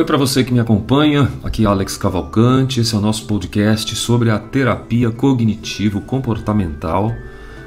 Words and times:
Oi 0.00 0.06
para 0.06 0.16
você 0.16 0.42
que 0.42 0.50
me 0.50 0.58
acompanha, 0.58 1.30
aqui 1.44 1.64
é 1.64 1.66
Alex 1.66 1.98
Cavalcante, 1.98 2.80
esse 2.80 2.94
é 2.94 2.98
o 2.98 3.02
nosso 3.02 3.26
podcast 3.26 3.94
sobre 3.94 4.30
a 4.30 4.38
terapia 4.38 5.10
cognitivo-comportamental, 5.10 7.14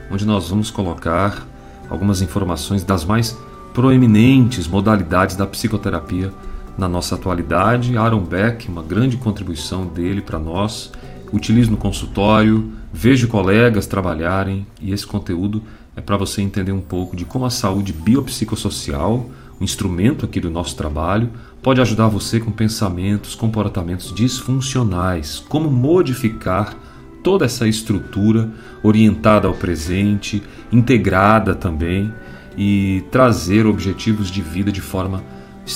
onde 0.09 0.25
nós 0.25 0.49
vamos 0.49 0.71
colocar 0.71 1.47
algumas 1.87 2.23
informações 2.23 2.83
das 2.83 3.05
mais 3.05 3.37
proeminentes 3.71 4.67
modalidades 4.67 5.35
da 5.35 5.45
psicoterapia 5.45 6.33
na 6.75 6.89
nossa 6.89 7.13
atualidade. 7.13 7.95
Aaron 7.95 8.23
Beck, 8.23 8.67
uma 8.67 8.81
grande 8.81 9.15
contribuição 9.15 9.85
dele 9.85 10.19
para 10.19 10.39
nós, 10.39 10.91
utilizo 11.31 11.69
no 11.69 11.77
consultório, 11.77 12.67
vejo 12.91 13.27
colegas 13.27 13.85
trabalharem 13.85 14.65
e 14.81 14.91
esse 14.91 15.05
conteúdo 15.05 15.61
é 15.95 16.01
para 16.01 16.17
você 16.17 16.41
entender 16.41 16.71
um 16.71 16.81
pouco 16.81 17.15
de 17.15 17.25
como 17.25 17.45
a 17.45 17.51
saúde 17.51 17.93
biopsicossocial, 17.93 19.29
um 19.59 19.63
instrumento 19.63 20.25
aqui 20.25 20.39
do 20.39 20.49
nosso 20.49 20.75
trabalho, 20.75 21.29
pode 21.61 21.79
ajudar 21.81 22.07
você 22.07 22.39
com 22.39 22.51
pensamentos, 22.51 23.35
comportamentos 23.35 24.13
disfuncionais, 24.13 25.43
como 25.47 25.69
modificar 25.69 26.75
toda 27.23 27.45
essa 27.45 27.67
estrutura 27.67 28.51
orientada 28.83 29.47
ao 29.47 29.53
presente, 29.53 30.43
integrada 30.71 31.55
também 31.55 32.13
e 32.57 33.03
trazer 33.09 33.65
objetivos 33.65 34.29
de 34.29 34.41
vida 34.41 34.71
de 34.71 34.81
forma 34.81 35.23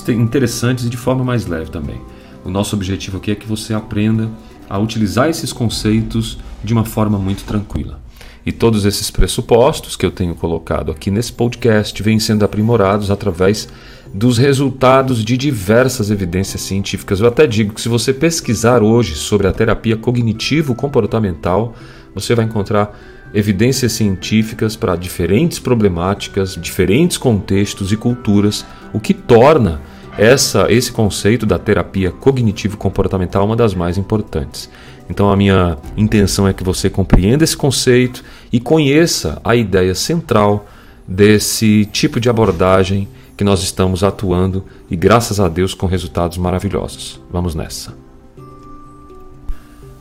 interessantes 0.10 0.86
e 0.86 0.90
de 0.90 0.98
forma 0.98 1.24
mais 1.24 1.46
leve 1.46 1.72
também. 1.72 2.02
O 2.44 2.50
nosso 2.50 2.76
objetivo 2.76 3.18
aqui 3.18 3.32
é 3.32 3.36
que 3.36 3.48
você 3.48 3.74
aprenda 3.74 4.30
a 4.70 4.78
utilizar 4.78 5.30
esses 5.30 5.54
conceitos 5.54 6.38
de 6.64 6.74
uma 6.74 6.84
forma 6.84 7.18
muito 7.18 7.46
tranquila. 7.46 8.00
E 8.48 8.52
todos 8.54 8.86
esses 8.86 9.12
pressupostos 9.12 9.98
que 9.98 10.06
eu 10.06 10.10
tenho 10.10 10.34
colocado 10.34 10.90
aqui 10.90 11.12
nesse 11.12 11.34
podcast 11.34 12.02
vêm 12.02 12.18
sendo 12.18 12.46
aprimorados 12.46 13.12
através 13.12 13.68
dos 14.14 14.38
resultados 14.38 15.22
de 15.22 15.36
diversas 15.36 16.10
evidências 16.10 16.62
científicas. 16.62 17.20
Eu 17.20 17.28
até 17.28 17.46
digo 17.46 17.74
que 17.74 17.82
se 17.82 17.90
você 17.90 18.14
pesquisar 18.14 18.82
hoje 18.82 19.16
sobre 19.16 19.48
a 19.48 19.52
terapia 19.52 19.98
cognitivo-comportamental, 19.98 21.76
você 22.16 22.34
vai 22.34 22.46
encontrar 22.46 22.98
evidências 23.34 23.92
científicas 23.92 24.78
para 24.78 24.96
diferentes 24.96 25.60
problemáticas, 25.60 26.56
diferentes 26.56 27.18
contextos 27.18 27.92
e 27.92 27.98
culturas, 27.98 28.66
o 28.94 29.00
que 29.02 29.14
torna 29.14 29.82
essa, 30.18 30.72
esse 30.72 30.92
conceito 30.92 31.46
da 31.46 31.60
terapia 31.60 32.12
cognitivo-comportamental 32.12 33.46
uma 33.46 33.58
das 33.58 33.76
mais 33.76 33.98
importantes. 33.98 34.70
Então, 35.10 35.30
a 35.30 35.38
minha 35.38 35.78
intenção 35.96 36.48
é 36.48 36.54
que 36.54 36.64
você 36.64 36.90
compreenda 36.90 37.44
esse 37.44 37.56
conceito 37.56 38.24
e 38.52 38.60
conheça 38.60 39.42
a 39.44 39.56
ideia 39.56 39.94
central 39.96 40.68
desse 41.08 41.86
tipo 41.86 42.20
de 42.20 42.30
abordagem 42.30 43.08
que 43.38 43.44
nós 43.44 43.62
estamos 43.62 44.04
atuando 44.04 44.66
e 44.90 44.96
graças 44.96 45.40
a 45.40 45.48
Deus 45.48 45.74
com 45.74 45.86
resultados 45.86 46.38
maravilhosos. 46.38 47.22
Vamos 47.32 47.54
nessa. 47.54 47.94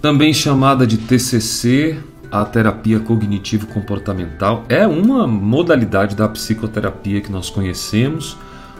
Também 0.01 0.33
chamada 0.33 0.87
de 0.87 0.97
TCC, 0.97 1.99
a 2.31 2.45
terapia 2.45 2.99
cognitivo-comportamental 3.01 4.65
é 4.69 4.87
uma 4.87 5.27
modalidade 5.27 6.17
da 6.17 6.29
psicoterapia 6.29 7.21
que 7.21 7.31
nós 7.31 7.51
conhecemos, 7.51 8.37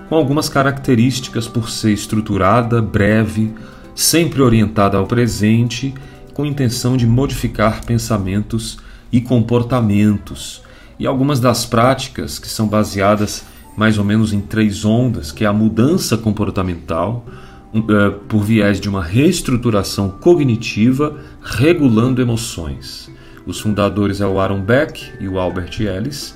com 0.09 0.15
algumas 0.15 0.49
características 0.49 1.47
por 1.49 1.69
ser 1.69 1.93
estruturada, 1.93 2.81
breve, 2.81 3.53
sempre 3.95 4.41
orientada 4.41 4.97
ao 4.97 5.07
presente, 5.07 5.93
com 6.33 6.47
intenção 6.47 6.97
de 6.97 7.07
modificar 7.07 7.85
pensamentos 7.85 8.79
e 9.13 9.21
comportamentos. 9.21 10.63
E 10.99 11.07
algumas 11.07 11.41
das 11.41 11.67
práticas 11.67 12.39
que 12.39 12.49
são 12.49 12.67
baseadas 12.67 13.45
mais 13.77 13.99
ou 13.99 14.05
menos 14.05 14.33
em 14.33 14.41
três 14.41 14.85
ondas, 14.85 15.31
que 15.31 15.45
é 15.45 15.47
a 15.47 15.53
mudança 15.53 16.17
comportamental, 16.17 17.27
uh, 17.75 18.13
por 18.27 18.43
viés 18.43 18.81
de 18.81 18.89
uma 18.89 19.03
reestruturação 19.03 20.09
cognitiva 20.09 21.19
regulando 21.43 22.23
emoções. 22.23 23.11
Os 23.47 23.61
fundadores 23.61 24.21
é 24.21 24.27
o 24.27 24.41
Aaron 24.41 24.63
Beck 24.63 25.13
e 25.21 25.29
o 25.29 25.39
Albert 25.39 25.81
Ellis, 25.81 26.35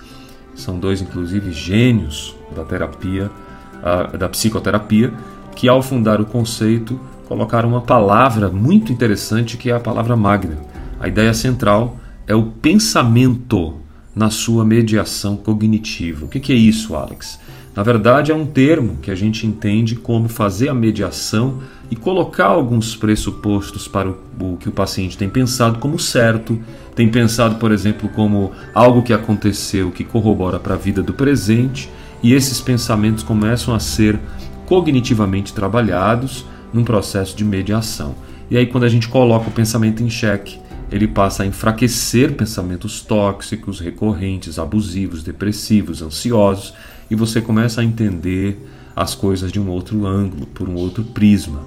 são 0.55 0.79
dois 0.79 1.01
inclusive 1.01 1.51
gênios 1.51 2.37
da 2.55 2.65
terapia, 2.65 3.31
uh, 3.79 4.17
da 4.17 4.29
psicoterapia, 4.29 5.13
que 5.57 5.69
ao 5.69 5.83
fundar 5.83 6.21
o 6.21 6.27
conceito 6.27 7.01
colocaram 7.27 7.69
uma 7.69 7.81
palavra 7.81 8.49
muito 8.49 8.93
interessante 8.93 9.57
que 9.57 9.71
é 9.71 9.75
a 9.75 9.81
palavra 9.81 10.17
magna. 10.17 10.59
A 10.99 11.09
ideia 11.09 11.33
central 11.33 11.97
é 12.27 12.35
o 12.35 12.45
pensamento 12.45 13.79
na 14.15 14.31
sua 14.31 14.65
mediação 14.65 15.37
cognitiva. 15.37 16.27
O 16.27 16.29
que 16.29 16.53
é 16.53 16.57
isso, 16.57 16.95
Alex? 16.95 17.39
Na 17.75 17.83
verdade, 17.85 18.33
é 18.33 18.35
um 18.35 18.47
termo 18.47 18.97
que 19.01 19.11
a 19.11 19.15
gente 19.15 19.47
entende 19.47 19.95
como 19.95 20.29
fazer 20.29 20.69
a 20.69 20.75
mediação 20.75 21.61
e 21.91 21.97
colocar 21.97 22.47
alguns 22.47 22.97
pressupostos 22.97 23.87
para 23.87 24.11
o, 24.11 24.57
que 24.59 24.69
o 24.69 24.73
paciente 24.73 25.17
tem 25.17 25.29
pensado 25.29 25.79
como 25.79 25.99
certo, 25.99 26.59
tem 26.95 27.09
pensado, 27.09 27.57
por 27.57 27.71
exemplo, 27.71 28.09
como 28.09 28.51
algo 28.75 29.03
que 29.03 29.13
aconteceu 29.13 29.91
que 29.91 30.05
corrobora 30.05 30.59
para 30.59 30.75
a 30.75 30.79
vida 30.79 31.03
do 31.03 31.13
presente, 31.13 31.89
e 32.23 32.35
esses 32.35 32.61
pensamentos 32.61 33.23
começam 33.23 33.75
a 33.75 33.79
ser 33.79 34.19
cognitivamente 34.67 35.55
trabalhados 35.55 36.45
num 36.73 36.85
processo 36.85 37.37
de 37.37 37.45
mediação. 37.45 38.15
E 38.51 38.57
aí, 38.57 38.67
quando 38.67 38.85
a 38.85 38.89
gente 38.89 39.09
coloca 39.09 39.49
o 39.49 39.53
pensamento 39.53 40.03
em 40.03 40.11
xeque, 40.11 40.59
ele 40.91 41.07
passa 41.07 41.45
a 41.45 41.47
enfraquecer 41.47 42.35
pensamentos 42.35 43.01
tóxicos, 43.01 43.79
recorrentes, 43.79 44.59
abusivos, 44.59 45.23
depressivos, 45.23 46.03
ansiosos, 46.03 46.75
e 47.11 47.15
você 47.15 47.41
começa 47.41 47.81
a 47.81 47.85
entender 47.85 48.59
as 48.95 49.15
coisas 49.15 49.53
de 49.53 49.61
um 49.61 49.69
outro 49.69 50.05
ângulo, 50.05 50.47
por 50.47 50.69
um 50.69 50.75
outro 50.75 51.05
prisma. 51.05 51.61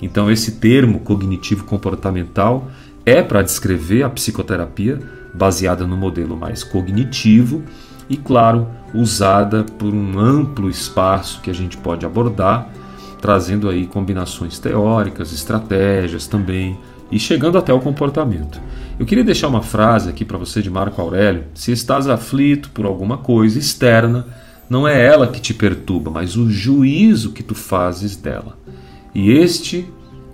Então, 0.00 0.30
esse 0.30 0.52
termo 0.52 1.00
cognitivo 1.00 1.64
comportamental 1.64 2.70
é 3.04 3.22
para 3.22 3.42
descrever 3.42 4.04
a 4.04 4.10
psicoterapia 4.10 4.98
baseada 5.34 5.86
no 5.86 5.96
modelo 5.96 6.36
mais 6.36 6.62
cognitivo 6.62 7.62
e, 8.08 8.16
claro, 8.16 8.68
usada 8.94 9.64
por 9.64 9.92
um 9.92 10.18
amplo 10.18 10.68
espaço 10.68 11.40
que 11.40 11.50
a 11.50 11.54
gente 11.54 11.76
pode 11.76 12.04
abordar, 12.04 12.68
trazendo 13.20 13.68
aí 13.68 13.86
combinações 13.86 14.58
teóricas, 14.58 15.32
estratégias 15.32 16.26
também 16.26 16.78
e 17.12 17.18
chegando 17.18 17.58
até 17.58 17.72
o 17.72 17.78
comportamento. 17.78 18.58
Eu 18.98 19.04
queria 19.04 19.22
deixar 19.22 19.48
uma 19.48 19.62
frase 19.62 20.08
aqui 20.08 20.24
para 20.24 20.38
você 20.38 20.62
de 20.62 20.70
Marco 20.70 21.00
Aurélio: 21.00 21.44
se 21.54 21.70
estás 21.70 22.08
aflito 22.08 22.70
por 22.70 22.86
alguma 22.86 23.18
coisa 23.18 23.58
externa, 23.58 24.26
não 24.68 24.88
é 24.88 25.04
ela 25.04 25.28
que 25.28 25.40
te 25.40 25.52
perturba, 25.52 26.10
mas 26.10 26.36
o 26.36 26.50
juízo 26.50 27.32
que 27.32 27.42
tu 27.42 27.54
fazes 27.54 28.16
dela. 28.16 28.58
E 29.14 29.30
este, 29.30 29.86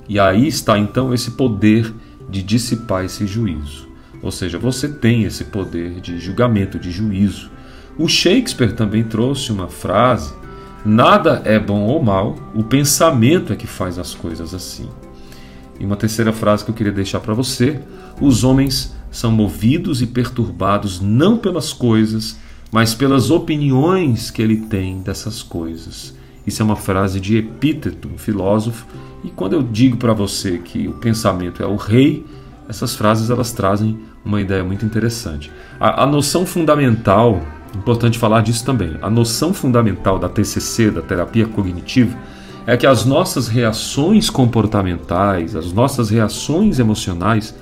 e 0.08 0.20
aí 0.20 0.46
está 0.46 0.78
então 0.78 1.12
esse 1.12 1.32
poder 1.32 1.92
de 2.30 2.42
dissipar 2.42 3.04
esse 3.04 3.26
juízo. 3.26 3.88
Ou 4.22 4.30
seja, 4.30 4.58
você 4.58 4.88
tem 4.88 5.24
esse 5.24 5.44
poder 5.44 6.00
de 6.00 6.18
julgamento, 6.18 6.78
de 6.78 6.90
juízo. 6.90 7.50
O 7.98 8.06
Shakespeare 8.06 8.72
também 8.72 9.02
trouxe 9.02 9.50
uma 9.50 9.66
frase: 9.66 10.32
nada 10.84 11.42
é 11.44 11.58
bom 11.58 11.82
ou 11.86 12.02
mal, 12.02 12.36
o 12.54 12.62
pensamento 12.62 13.52
é 13.52 13.56
que 13.56 13.66
faz 13.66 13.98
as 13.98 14.14
coisas 14.14 14.54
assim. 14.54 14.88
E 15.78 15.84
uma 15.84 15.96
terceira 15.96 16.32
frase 16.32 16.64
que 16.64 16.70
eu 16.70 16.74
queria 16.74 16.92
deixar 16.92 17.20
para 17.20 17.34
você: 17.34 17.80
os 18.20 18.44
homens 18.44 18.94
são 19.10 19.30
movidos 19.30 20.02
e 20.02 20.06
perturbados 20.06 21.00
não 21.00 21.36
pelas 21.36 21.72
coisas, 21.72 22.38
mas 22.70 22.94
pelas 22.94 23.30
opiniões 23.30 24.30
que 24.30 24.42
ele 24.42 24.56
tem 24.56 25.00
dessas 25.00 25.42
coisas. 25.42 26.14
Isso 26.46 26.62
é 26.62 26.64
uma 26.64 26.76
frase 26.76 27.20
de 27.20 27.36
Epíteto, 27.36 28.08
um 28.08 28.18
filósofo, 28.18 28.86
e 29.22 29.30
quando 29.30 29.52
eu 29.52 29.62
digo 29.62 29.96
para 29.96 30.12
você 30.12 30.58
que 30.58 30.88
o 30.88 30.94
pensamento 30.94 31.62
é 31.62 31.66
o 31.66 31.76
rei, 31.76 32.24
essas 32.68 32.94
frases 32.94 33.30
elas 33.30 33.52
trazem 33.52 33.98
uma 34.24 34.40
ideia 34.40 34.62
muito 34.62 34.84
interessante. 34.84 35.50
A, 35.80 36.04
a 36.04 36.06
noção 36.06 36.46
fundamental, 36.46 37.42
importante 37.74 38.18
falar 38.18 38.42
disso 38.42 38.64
também, 38.64 38.96
a 39.02 39.10
noção 39.10 39.52
fundamental 39.52 40.18
da 40.18 40.28
TCC, 40.28 40.90
da 40.90 41.02
terapia 41.02 41.46
cognitiva, 41.46 42.16
é 42.68 42.76
que 42.76 42.86
as 42.86 43.06
nossas 43.06 43.48
reações 43.48 44.28
comportamentais, 44.28 45.56
as 45.56 45.72
nossas 45.72 46.10
reações 46.10 46.78
emocionais 46.78 47.54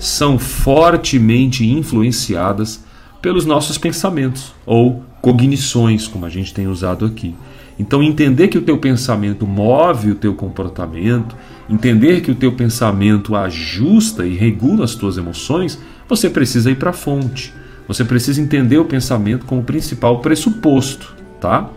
são 0.00 0.38
fortemente 0.38 1.70
influenciadas 1.70 2.82
pelos 3.20 3.44
nossos 3.44 3.76
pensamentos 3.76 4.54
ou 4.64 5.04
cognições, 5.20 6.08
como 6.08 6.24
a 6.24 6.30
gente 6.30 6.54
tem 6.54 6.66
usado 6.68 7.04
aqui. 7.04 7.34
Então 7.78 8.02
entender 8.02 8.48
que 8.48 8.56
o 8.56 8.62
teu 8.62 8.78
pensamento 8.78 9.46
move 9.46 10.12
o 10.12 10.14
teu 10.14 10.32
comportamento, 10.32 11.36
entender 11.68 12.22
que 12.22 12.30
o 12.30 12.34
teu 12.34 12.52
pensamento 12.52 13.36
ajusta 13.36 14.24
e 14.24 14.34
regula 14.34 14.86
as 14.86 14.94
tuas 14.94 15.18
emoções, 15.18 15.78
você 16.08 16.30
precisa 16.30 16.70
ir 16.70 16.76
para 16.76 16.90
a 16.90 16.94
fonte. 16.94 17.52
Você 17.86 18.06
precisa 18.06 18.40
entender 18.40 18.78
o 18.78 18.86
pensamento 18.86 19.44
como 19.44 19.62
principal 19.62 20.20
pressuposto, 20.20 21.14
tá? 21.38 21.68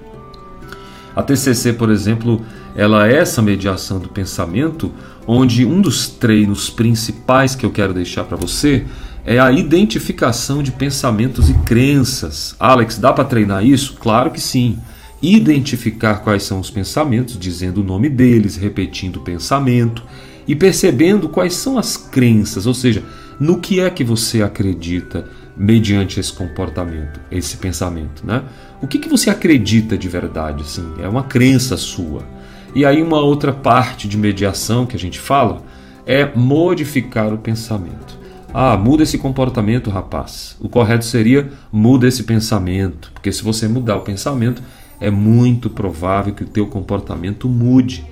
A 1.13 1.21
TCC, 1.21 1.73
por 1.73 1.89
exemplo, 1.89 2.41
ela 2.79 3.09
é 3.09 3.17
essa 3.17 3.41
mediação 3.41 3.99
do 3.99 4.07
pensamento, 4.07 4.89
onde 5.27 5.65
um 5.65 5.81
dos 5.81 6.07
treinos 6.07 6.69
principais 6.69 7.53
que 7.53 7.65
eu 7.65 7.71
quero 7.71 7.93
deixar 7.93 8.23
para 8.23 8.37
você 8.37 8.85
é 9.25 9.37
a 9.37 9.51
identificação 9.51 10.63
de 10.63 10.71
pensamentos 10.71 11.49
e 11.49 11.53
crenças. 11.65 12.55
Alex, 12.57 12.97
dá 12.97 13.11
para 13.11 13.25
treinar 13.25 13.65
isso? 13.65 13.97
Claro 13.99 14.31
que 14.31 14.39
sim. 14.39 14.77
identificar 15.21 16.19
quais 16.19 16.43
são 16.43 16.61
os 16.61 16.71
pensamentos, 16.71 17.37
dizendo 17.37 17.81
o 17.81 17.83
nome 17.83 18.07
deles, 18.07 18.55
repetindo 18.55 19.17
o 19.17 19.23
pensamento 19.23 20.01
e 20.47 20.55
percebendo 20.55 21.27
quais 21.27 21.55
são 21.55 21.77
as 21.77 21.97
crenças, 21.97 22.65
ou 22.65 22.73
seja, 22.73 23.03
no 23.37 23.59
que 23.59 23.81
é 23.81 23.89
que 23.89 24.05
você 24.05 24.41
acredita 24.41 25.27
mediante 25.57 26.17
esse 26.17 26.31
comportamento, 26.31 27.19
esse 27.29 27.57
pensamento, 27.57 28.25
né? 28.25 28.41
O 28.81 28.87
que, 28.87 28.97
que 28.97 29.09
você 29.09 29.29
acredita 29.29 29.97
de 29.97 30.07
verdade, 30.07 30.63
assim? 30.63 30.93
É 31.03 31.09
uma 31.09 31.23
crença 31.23 31.75
sua. 31.75 32.38
E 32.74 32.86
aí 32.86 33.01
uma 33.01 33.19
outra 33.19 33.51
parte 33.51 34.07
de 34.07 34.18
mediação 34.18 34.86
que 34.86 34.95
a 34.95 35.00
gente 35.00 35.19
fala 35.19 35.63
é 36.06 36.31
modificar 36.36 37.33
o 37.33 37.38
pensamento. 37.38 38.18
Ah, 38.54 38.75
muda 38.75 39.04
esse 39.04 39.18
comportamento, 39.18 39.89
rapaz. 39.89 40.57
O 40.60 40.68
correto 40.68 41.06
seria 41.06 41.50
muda 41.71 42.07
esse 42.07 42.24
pensamento, 42.24 43.12
porque 43.13 43.31
se 43.31 43.44
você 43.44 43.68
mudar 43.68 43.98
o 43.98 44.01
pensamento, 44.01 44.62
é 45.00 45.10
muito 45.10 45.69
provável 45.69 46.33
que 46.33 46.44
o 46.44 46.48
teu 46.48 46.68
comportamento 46.68 47.48
mude, 47.48 48.06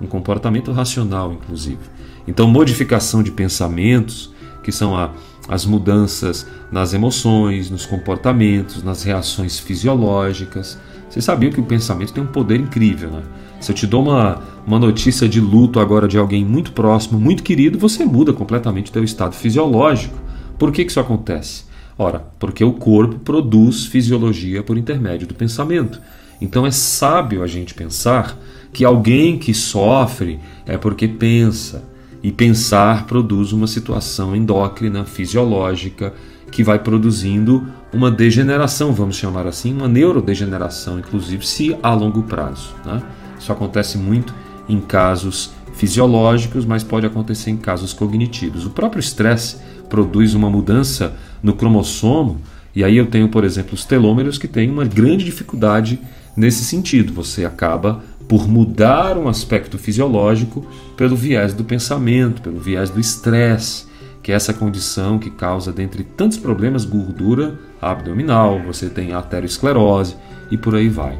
um 0.00 0.06
comportamento 0.06 0.72
racional, 0.72 1.32
inclusive. 1.32 1.78
Então, 2.26 2.48
modificação 2.48 3.22
de 3.22 3.30
pensamentos, 3.30 4.32
que 4.62 4.72
são 4.72 4.96
a, 4.96 5.10
as 5.48 5.64
mudanças 5.64 6.46
nas 6.72 6.92
emoções, 6.92 7.70
nos 7.70 7.86
comportamentos, 7.86 8.82
nas 8.82 9.02
reações 9.02 9.58
fisiológicas. 9.58 10.78
Você 11.14 11.20
sabia 11.20 11.48
que 11.48 11.60
o 11.60 11.64
pensamento 11.64 12.12
tem 12.12 12.24
um 12.24 12.26
poder 12.26 12.58
incrível, 12.58 13.08
né? 13.08 13.22
Se 13.60 13.70
eu 13.70 13.76
te 13.76 13.86
dou 13.86 14.02
uma, 14.02 14.42
uma 14.66 14.80
notícia 14.80 15.28
de 15.28 15.40
luto 15.40 15.78
agora 15.78 16.08
de 16.08 16.18
alguém 16.18 16.44
muito 16.44 16.72
próximo, 16.72 17.20
muito 17.20 17.44
querido, 17.44 17.78
você 17.78 18.04
muda 18.04 18.32
completamente 18.32 18.90
o 18.90 18.92
teu 18.92 19.04
estado 19.04 19.32
fisiológico. 19.32 20.18
Por 20.58 20.72
que, 20.72 20.84
que 20.84 20.90
isso 20.90 20.98
acontece? 20.98 21.66
Ora, 21.96 22.26
porque 22.36 22.64
o 22.64 22.72
corpo 22.72 23.20
produz 23.20 23.86
fisiologia 23.86 24.60
por 24.64 24.76
intermédio 24.76 25.28
do 25.28 25.36
pensamento. 25.36 26.00
Então 26.40 26.66
é 26.66 26.72
sábio 26.72 27.44
a 27.44 27.46
gente 27.46 27.74
pensar 27.74 28.36
que 28.72 28.84
alguém 28.84 29.38
que 29.38 29.54
sofre 29.54 30.40
é 30.66 30.76
porque 30.76 31.06
pensa. 31.06 31.84
E 32.24 32.32
pensar 32.32 33.06
produz 33.06 33.52
uma 33.52 33.68
situação 33.68 34.34
endócrina, 34.34 35.04
fisiológica, 35.04 36.12
que 36.54 36.62
vai 36.62 36.78
produzindo 36.78 37.66
uma 37.92 38.12
degeneração, 38.12 38.92
vamos 38.92 39.16
chamar 39.16 39.44
assim, 39.44 39.74
uma 39.74 39.88
neurodegeneração, 39.88 41.00
inclusive, 41.00 41.44
se 41.44 41.76
a 41.82 41.92
longo 41.92 42.22
prazo. 42.22 42.76
Né? 42.86 43.02
Isso 43.36 43.50
acontece 43.50 43.98
muito 43.98 44.32
em 44.68 44.80
casos 44.80 45.50
fisiológicos, 45.74 46.64
mas 46.64 46.84
pode 46.84 47.06
acontecer 47.06 47.50
em 47.50 47.56
casos 47.56 47.92
cognitivos. 47.92 48.64
O 48.64 48.70
próprio 48.70 49.00
estresse 49.00 49.56
produz 49.90 50.32
uma 50.32 50.48
mudança 50.48 51.16
no 51.42 51.54
cromossomo, 51.54 52.40
e 52.72 52.84
aí 52.84 52.98
eu 52.98 53.06
tenho, 53.06 53.28
por 53.28 53.42
exemplo, 53.42 53.74
os 53.74 53.84
telômeros 53.84 54.38
que 54.38 54.46
têm 54.46 54.70
uma 54.70 54.84
grande 54.84 55.24
dificuldade 55.24 55.98
nesse 56.36 56.64
sentido. 56.64 57.12
Você 57.14 57.44
acaba 57.44 58.00
por 58.28 58.46
mudar 58.46 59.18
um 59.18 59.26
aspecto 59.26 59.76
fisiológico 59.76 60.64
pelo 60.96 61.16
viés 61.16 61.52
do 61.52 61.64
pensamento, 61.64 62.40
pelo 62.40 62.60
viés 62.60 62.90
do 62.90 63.00
estresse, 63.00 63.86
que 64.24 64.32
é 64.32 64.34
essa 64.34 64.54
condição 64.54 65.18
que 65.18 65.28
causa, 65.28 65.70
dentre 65.70 66.02
tantos 66.02 66.38
problemas, 66.38 66.86
gordura 66.86 67.58
abdominal, 67.80 68.58
você 68.58 68.88
tem 68.88 69.12
arteriosclerose 69.12 70.16
e 70.50 70.56
por 70.56 70.74
aí 70.74 70.88
vai. 70.88 71.18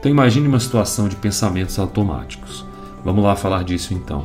Então 0.00 0.10
imagine 0.10 0.48
uma 0.48 0.58
situação 0.58 1.06
de 1.06 1.16
pensamentos 1.16 1.78
automáticos. 1.78 2.64
Vamos 3.04 3.22
lá 3.22 3.36
falar 3.36 3.62
disso 3.62 3.92
então. 3.92 4.24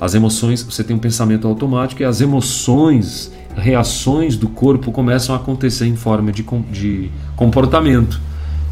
As 0.00 0.14
emoções, 0.14 0.62
você 0.62 0.82
tem 0.82 0.96
um 0.96 0.98
pensamento 0.98 1.46
automático 1.46 2.00
e 2.00 2.06
as 2.06 2.22
emoções, 2.22 3.30
reações 3.54 4.38
do 4.38 4.48
corpo 4.48 4.90
começam 4.90 5.34
a 5.34 5.38
acontecer 5.38 5.86
em 5.86 5.96
forma 5.96 6.32
de, 6.32 6.42
de 6.72 7.10
comportamento. 7.36 8.18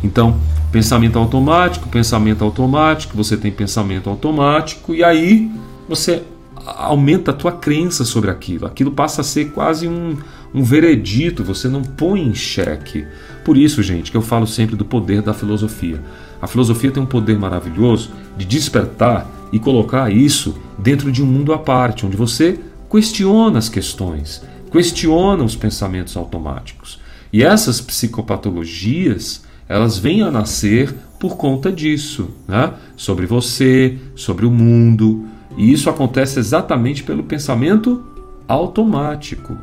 Então, 0.03 0.39
pensamento 0.73 1.19
automático, 1.19 1.91
pensamento 1.91 2.43
automático, 2.43 3.15
você 3.15 3.37
tem 3.37 3.53
pensamento 3.53 4.09
automático 4.09 4.95
e 4.95 5.05
aí 5.05 5.51
você 5.87 6.23
aumenta 6.67 7.31
a 7.31 7.35
tua 7.35 7.53
crença 7.53 8.05
sobre 8.05 8.31
aquilo. 8.31 8.67
Aquilo 8.67 8.91
passa 8.91 9.21
a 9.21 9.25
ser 9.25 9.51
quase 9.51 9.87
um, 9.89 10.17
um 10.55 10.63
veredito, 10.63 11.45
você 11.45 11.69
não 11.69 11.83
põe 11.83 12.23
em 12.23 12.35
xeque. 12.35 13.07
Por 13.45 13.57
isso, 13.57 13.83
gente, 13.83 14.11
que 14.11 14.17
eu 14.17 14.23
falo 14.23 14.47
sempre 14.47 14.77
do 14.77 14.85
poder 14.85 15.21
da 15.23 15.35
filosofia. 15.35 16.03
A 16.41 16.47
filosofia 16.47 16.91
tem 16.91 17.03
um 17.03 17.07
poder 17.07 17.39
maravilhoso 17.39 18.11
de 18.37 18.45
despertar 18.45 19.27
e 19.53 19.59
colocar 19.59 20.11
isso 20.13 20.59
dentro 20.79 21.13
de 21.13 21.23
um 21.23 21.27
mundo 21.27 21.53
à 21.53 21.59
parte, 21.59 22.07
onde 22.07 22.17
você 22.17 22.59
questiona 22.91 23.59
as 23.59 23.69
questões, 23.69 24.43
questiona 24.71 25.43
os 25.43 25.57
pensamentos 25.57 26.17
automáticos. 26.17 27.01
E 27.33 27.43
essas 27.43 27.81
psicopatologias, 27.81 29.45
elas 29.69 29.99
vêm 29.99 30.23
a 30.23 30.31
nascer 30.31 30.95
por 31.19 31.37
conta 31.37 31.73
disso, 31.73 32.31
né? 32.47 32.75
sobre 32.97 33.27
você, 33.27 33.99
sobre 34.15 34.47
o 34.47 34.51
mundo. 34.51 35.25
E 35.57 35.73
isso 35.73 35.89
acontece 35.89 36.39
exatamente 36.39 37.03
pelo 37.03 37.23
pensamento 37.23 38.03
automático. 38.49 39.57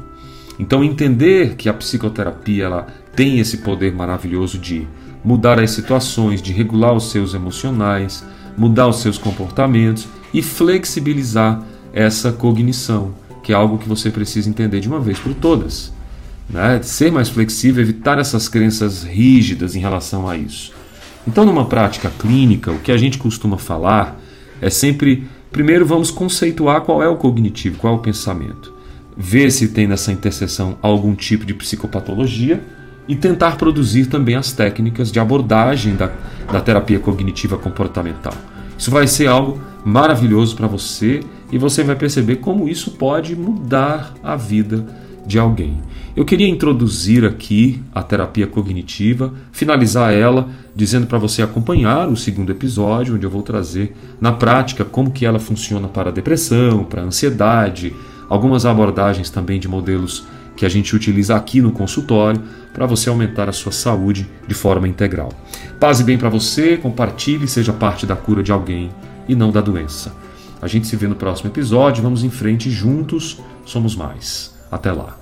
Então 0.60 0.84
entender 0.84 1.56
que 1.56 1.68
a 1.68 1.74
psicoterapia 1.74 2.66
ela 2.66 2.88
tem 3.16 3.40
esse 3.40 3.58
poder 3.58 3.94
maravilhoso 3.94 4.58
de 4.58 4.88
mudar 5.24 5.60
as 5.60 5.72
situações, 5.72 6.42
de 6.42 6.52
regular 6.52 6.94
os 6.94 7.12
seus 7.12 7.34
emocionais, 7.34 8.24
mudar 8.58 8.88
os 8.88 9.02
seus 9.02 9.18
comportamentos 9.18 10.08
e 10.34 10.42
flexibilizar 10.42 11.64
essa 11.94 12.32
cognição, 12.32 13.14
que 13.44 13.52
é 13.52 13.56
algo 13.56 13.78
que 13.78 13.88
você 13.88 14.10
precisa 14.10 14.50
entender 14.50 14.80
de 14.80 14.88
uma 14.88 15.00
vez 15.00 15.20
por 15.20 15.34
todas. 15.34 15.92
Né? 16.50 16.82
Ser 16.84 17.12
mais 17.12 17.30
flexível, 17.30 17.82
evitar 17.82 18.20
essas 18.20 18.48
crenças 18.48 19.04
rígidas 19.04 19.76
em 19.76 19.80
relação 19.80 20.28
a 20.28 20.38
isso. 20.38 20.74
Então, 21.28 21.46
numa 21.46 21.66
prática 21.66 22.12
clínica, 22.20 22.72
o 22.72 22.80
que 22.80 22.92
a 22.92 22.98
gente 22.98 23.18
costuma 23.18 23.58
falar 23.58 24.20
é 24.60 24.70
sempre: 24.70 25.28
primeiro 25.52 25.86
vamos 25.86 26.10
conceituar 26.10 26.82
qual 26.82 27.04
é 27.04 27.08
o 27.08 27.18
cognitivo, 27.18 27.78
qual 27.78 27.94
é 27.94 27.98
o 27.98 28.00
pensamento 28.00 28.82
ver 29.16 29.52
se 29.52 29.70
tem 29.70 29.88
nessa 29.88 30.12
interseção 30.12 30.78
algum 30.82 31.14
tipo 31.14 31.46
de 31.46 31.54
psicopatologia 31.54 32.62
e 33.08 33.16
tentar 33.16 33.58
produzir 33.58 34.06
também 34.06 34.36
as 34.36 34.52
técnicas 34.52 35.12
de 35.12 35.20
abordagem 35.20 35.96
da, 35.96 36.12
da 36.52 36.62
terapia 36.62 37.00
cognitiva 37.00 37.58
comportamental. 37.58 38.34
Isso 38.78 38.90
vai 38.90 39.08
ser 39.08 39.28
algo 39.28 39.62
maravilhoso 39.84 40.56
para 40.56 40.68
você 40.68 41.22
e 41.52 41.58
você 41.58 41.84
vai 41.84 41.96
perceber 41.96 42.38
como 42.38 42.70
isso 42.70 42.92
pode 42.92 43.36
mudar 43.36 44.14
a 44.24 44.36
vida 44.36 44.86
de 45.26 45.38
alguém. 45.38 45.80
Eu 46.14 46.26
queria 46.26 46.48
introduzir 46.48 47.24
aqui 47.24 47.82
a 47.96 48.04
terapia 48.04 48.46
cognitiva, 48.46 49.34
finalizar 49.52 50.14
ela 50.14 50.50
dizendo 50.76 51.08
para 51.08 51.18
você 51.18 51.42
acompanhar 51.42 52.10
o 52.10 52.18
segundo 52.18 52.52
episódio, 52.52 53.16
onde 53.16 53.26
eu 53.26 53.30
vou 53.30 53.42
trazer 53.42 53.96
na 54.20 54.34
prática 54.34 54.84
como 54.84 55.12
que 55.12 55.26
ela 55.26 55.40
funciona 55.40 55.88
para 55.88 56.10
a 56.10 56.14
depressão, 56.14 56.84
para 56.84 57.02
a 57.02 57.06
ansiedade, 57.06 57.96
algumas 58.28 58.66
abordagens 58.66 59.30
também 59.30 59.58
de 59.58 59.70
modelos 59.70 60.26
que 60.58 60.66
a 60.66 60.70
gente 60.70 60.94
utiliza 60.94 61.34
aqui 61.34 61.62
no 61.62 61.72
consultório 61.72 62.42
para 62.74 62.86
você 62.86 63.10
aumentar 63.10 63.48
a 63.48 63.54
sua 63.54 63.72
saúde 63.72 64.30
de 64.46 64.54
forma 64.54 64.90
integral. 64.90 65.30
Paz 65.80 66.02
e 66.02 66.04
bem 66.04 66.18
para 66.18 66.30
você, 66.30 66.76
compartilhe, 66.76 67.48
seja 67.48 67.72
parte 67.72 68.06
da 68.06 68.18
cura 68.18 68.44
de 68.44 68.52
alguém 68.52 68.92
e 69.30 69.36
não 69.36 69.50
da 69.50 69.62
doença. 69.62 70.14
A 70.62 70.68
gente 70.68 70.88
se 70.88 70.96
vê 70.98 71.08
no 71.08 71.16
próximo 71.16 71.50
episódio, 71.50 72.04
vamos 72.04 72.22
em 72.24 72.30
frente 72.30 72.70
juntos, 72.70 73.40
somos 73.66 73.96
mais. 73.96 74.54
Até 74.70 74.92
lá. 74.92 75.21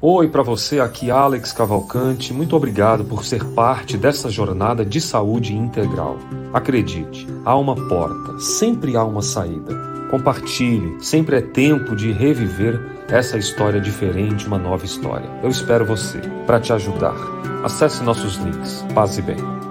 Oi 0.00 0.28
para 0.28 0.44
você, 0.44 0.78
aqui 0.78 1.10
Alex 1.10 1.52
Cavalcante. 1.52 2.32
Muito 2.32 2.54
obrigado 2.54 3.04
por 3.04 3.24
ser 3.24 3.44
parte 3.46 3.96
dessa 3.96 4.30
jornada 4.30 4.84
de 4.84 5.00
saúde 5.00 5.56
integral. 5.56 6.18
Acredite, 6.54 7.26
há 7.44 7.56
uma 7.56 7.74
porta, 7.74 8.38
sempre 8.38 8.96
há 8.96 9.02
uma 9.02 9.22
saída. 9.22 9.74
Compartilhe, 10.08 11.04
sempre 11.04 11.38
é 11.38 11.40
tempo 11.40 11.96
de 11.96 12.12
reviver 12.12 12.80
essa 13.08 13.36
história 13.36 13.80
diferente, 13.80 14.46
uma 14.46 14.56
nova 14.56 14.84
história. 14.84 15.28
Eu 15.42 15.48
espero 15.48 15.84
você 15.84 16.20
para 16.46 16.60
te 16.60 16.72
ajudar. 16.72 17.16
Acesse 17.64 18.00
nossos 18.04 18.36
links. 18.36 18.84
Paz 18.94 19.18
e 19.18 19.22
bem. 19.22 19.67